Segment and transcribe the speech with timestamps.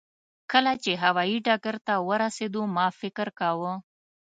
[0.51, 3.73] کله چې هوایي ډګر ته ورسېدو ما فکر کاوه.